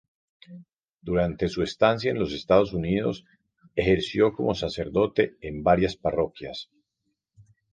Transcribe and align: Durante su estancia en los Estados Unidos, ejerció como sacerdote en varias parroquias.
Durante 1.03 1.47
su 1.47 1.61
estancia 1.61 2.09
en 2.09 2.17
los 2.17 2.33
Estados 2.33 2.73
Unidos, 2.73 3.23
ejerció 3.75 4.33
como 4.33 4.55
sacerdote 4.55 5.37
en 5.41 5.61
varias 5.61 5.95
parroquias. 5.95 6.71